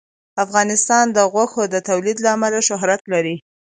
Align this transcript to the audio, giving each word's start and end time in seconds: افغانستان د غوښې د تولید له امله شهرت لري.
افغانستان 0.45 1.05
د 1.15 1.17
غوښې 1.31 1.65
د 1.73 1.75
تولید 1.89 2.17
له 2.25 2.29
امله 2.35 2.59
شهرت 2.69 3.01
لري. 3.13 3.35